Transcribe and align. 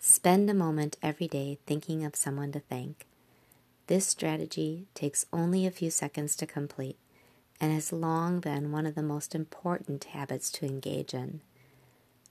Spend 0.00 0.48
a 0.48 0.54
moment 0.54 0.96
every 1.02 1.26
day 1.26 1.58
thinking 1.66 2.04
of 2.04 2.14
someone 2.14 2.52
to 2.52 2.60
thank. 2.60 3.04
This 3.88 4.06
strategy 4.06 4.86
takes 4.94 5.26
only 5.32 5.66
a 5.66 5.72
few 5.72 5.90
seconds 5.90 6.36
to 6.36 6.46
complete 6.46 6.96
and 7.60 7.72
has 7.72 7.92
long 7.92 8.38
been 8.38 8.70
one 8.70 8.86
of 8.86 8.94
the 8.94 9.02
most 9.02 9.34
important 9.34 10.04
habits 10.04 10.52
to 10.52 10.66
engage 10.66 11.14
in. 11.14 11.40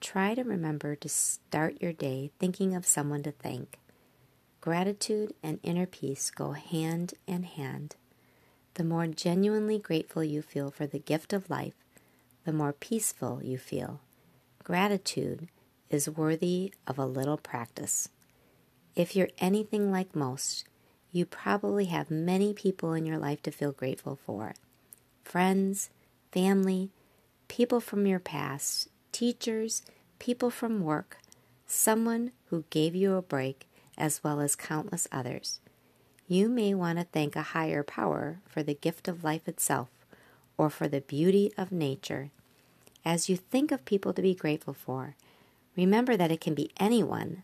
Try 0.00 0.34
to 0.34 0.42
remember 0.42 0.96
to 0.96 1.08
start 1.08 1.82
your 1.82 1.92
day 1.92 2.30
thinking 2.38 2.74
of 2.74 2.86
someone 2.86 3.22
to 3.24 3.32
thank. 3.32 3.78
Gratitude 4.62 5.34
and 5.42 5.60
inner 5.62 5.86
peace 5.86 6.30
go 6.30 6.52
hand 6.52 7.12
in 7.26 7.42
hand. 7.42 7.96
The 8.74 8.84
more 8.84 9.06
genuinely 9.06 9.78
grateful 9.78 10.24
you 10.24 10.40
feel 10.40 10.70
for 10.70 10.86
the 10.86 10.98
gift 10.98 11.34
of 11.34 11.50
life, 11.50 11.74
the 12.44 12.52
more 12.52 12.72
peaceful 12.72 13.42
you 13.42 13.58
feel. 13.58 14.00
Gratitude 14.64 15.48
is 15.90 16.08
worthy 16.08 16.72
of 16.86 16.98
a 16.98 17.06
little 17.06 17.36
practice. 17.36 18.08
If 18.94 19.14
you're 19.14 19.28
anything 19.38 19.90
like 19.90 20.14
most, 20.14 20.64
you 21.12 21.26
probably 21.26 21.86
have 21.86 22.10
many 22.10 22.54
people 22.54 22.92
in 22.92 23.04
your 23.04 23.18
life 23.18 23.42
to 23.42 23.50
feel 23.50 23.72
grateful 23.72 24.18
for 24.24 24.54
friends, 25.24 25.90
family, 26.32 26.90
people 27.48 27.80
from 27.80 28.06
your 28.06 28.18
past, 28.18 28.88
teachers, 29.12 29.82
people 30.18 30.50
from 30.50 30.82
work, 30.82 31.18
someone 31.66 32.32
who 32.46 32.64
gave 32.70 32.94
you 32.94 33.14
a 33.14 33.22
break, 33.22 33.68
as 33.96 34.22
well 34.24 34.40
as 34.40 34.56
countless 34.56 35.06
others. 35.12 35.60
You 36.26 36.48
may 36.48 36.74
want 36.74 36.98
to 36.98 37.04
thank 37.04 37.34
a 37.36 37.42
higher 37.42 37.82
power 37.82 38.40
for 38.46 38.62
the 38.62 38.74
gift 38.74 39.08
of 39.08 39.24
life 39.24 39.48
itself 39.48 39.88
or 40.56 40.70
for 40.70 40.88
the 40.88 41.00
beauty 41.00 41.52
of 41.56 41.72
nature. 41.72 42.30
As 43.04 43.28
you 43.28 43.36
think 43.36 43.72
of 43.72 43.84
people 43.84 44.12
to 44.12 44.22
be 44.22 44.34
grateful 44.34 44.74
for, 44.74 45.16
remember 45.80 46.16
that 46.16 46.30
it 46.30 46.40
can 46.40 46.54
be 46.54 46.70
anyone 46.78 47.42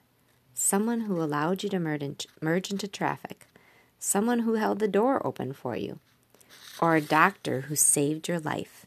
someone 0.59 1.01
who 1.01 1.21
allowed 1.21 1.63
you 1.63 1.69
to 1.69 1.79
merge 1.79 2.71
into 2.71 2.89
traffic, 2.89 3.47
someone 3.99 4.41
who 4.41 4.55
held 4.55 4.79
the 4.79 4.89
door 4.89 5.25
open 5.27 5.53
for 5.53 5.77
you, 5.77 5.99
or 6.81 6.97
a 6.97 7.01
doctor 7.01 7.63
who 7.63 7.77
saved 7.77 8.27
your 8.27 8.41
life. 8.41 8.87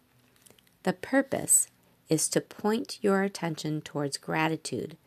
The 0.81 0.93
purpose 0.93 1.67
is 2.09 2.27
to 2.29 2.41
point 2.41 2.97
your 3.01 3.21
attention 3.21 3.81
towards 3.81 4.17
gratitude, 4.17 4.97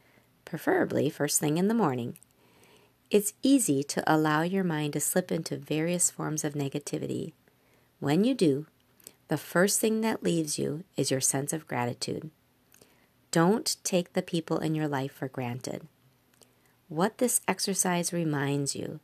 preferably 0.45 1.11
first 1.11 1.41
thing 1.41 1.59
in 1.59 1.67
the 1.67 1.75
morning. 1.75 2.17
It's 3.11 3.35
easy 3.43 3.83
to 3.83 4.05
allow 4.07 4.43
your 4.43 4.65
mind 4.65 4.93
to 4.93 5.01
slip 5.01 5.33
into 5.33 5.57
various 5.57 6.13
forms 6.13 6.45
of 6.45 6.55
negativity. 6.55 7.33
When 7.99 8.23
you 8.23 8.35
do, 8.35 8.67
the 9.27 9.37
first 9.37 9.81
thing 9.81 10.01
that 10.03 10.23
leaves 10.23 10.61
you 10.61 10.85
is 10.97 11.11
your 11.11 11.21
sense 11.21 11.53
of 11.53 11.67
gratitude. 11.67 12.31
Don't 13.33 13.77
take 13.83 14.13
the 14.13 14.21
people 14.21 14.59
in 14.59 14.75
your 14.75 14.87
life 14.87 15.13
for 15.13 15.27
granted. 15.27 15.89
What 16.89 17.17
this 17.17 17.41
exercise 17.49 18.13
reminds 18.13 18.77
you 18.77 19.01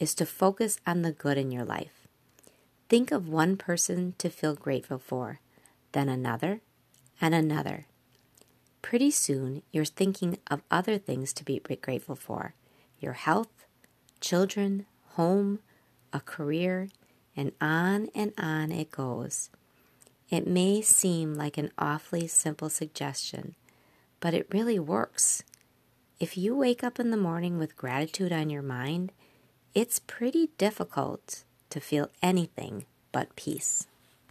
is 0.00 0.16
to 0.16 0.26
focus 0.26 0.78
on 0.84 1.02
the 1.02 1.12
good 1.12 1.38
in 1.38 1.52
your 1.52 1.64
life. 1.64 2.08
Think 2.88 3.12
of 3.12 3.28
one 3.28 3.56
person 3.56 4.14
to 4.18 4.28
feel 4.28 4.56
grateful 4.56 4.98
for, 4.98 5.38
then 5.92 6.08
another, 6.08 6.60
and 7.20 7.36
another. 7.36 7.86
Pretty 8.82 9.12
soon, 9.12 9.62
you're 9.70 9.84
thinking 9.84 10.38
of 10.50 10.62
other 10.68 10.98
things 10.98 11.32
to 11.34 11.44
be 11.44 11.60
grateful 11.60 12.16
for 12.16 12.54
your 12.98 13.12
health, 13.12 13.64
children, 14.20 14.86
home, 15.10 15.60
a 16.12 16.18
career, 16.18 16.88
and 17.36 17.52
on 17.60 18.08
and 18.12 18.32
on 18.36 18.72
it 18.72 18.90
goes. 18.90 19.50
It 20.32 20.46
may 20.46 20.80
seem 20.80 21.34
like 21.34 21.58
an 21.58 21.70
awfully 21.76 22.26
simple 22.26 22.70
suggestion, 22.70 23.54
but 24.18 24.32
it 24.32 24.46
really 24.50 24.78
works. 24.78 25.42
If 26.18 26.38
you 26.38 26.56
wake 26.56 26.82
up 26.82 26.98
in 26.98 27.10
the 27.10 27.18
morning 27.18 27.58
with 27.58 27.76
gratitude 27.76 28.32
on 28.32 28.48
your 28.48 28.62
mind, 28.62 29.12
it's 29.74 29.98
pretty 29.98 30.48
difficult 30.56 31.44
to 31.68 31.80
feel 31.80 32.08
anything 32.22 32.86
but 33.12 33.36
peace. 33.36 33.86